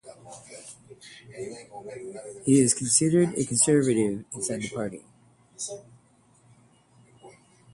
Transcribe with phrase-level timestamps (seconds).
[2.43, 5.05] He is seen as a conservative inside the party.